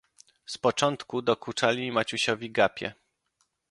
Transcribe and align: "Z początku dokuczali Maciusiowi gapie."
"Z 0.45 0.57
początku 0.57 1.21
dokuczali 1.21 1.91
Maciusiowi 1.91 2.51
gapie." 2.51 2.93